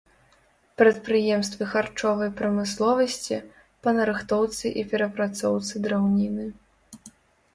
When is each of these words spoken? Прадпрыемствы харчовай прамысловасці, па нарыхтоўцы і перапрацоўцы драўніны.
Прадпрыемствы 0.81 1.63
харчовай 1.73 2.31
прамысловасці, 2.39 3.37
па 3.87 3.93
нарыхтоўцы 3.97 4.65
і 4.83 4.85
перапрацоўцы 4.93 5.73
драўніны. 5.87 6.45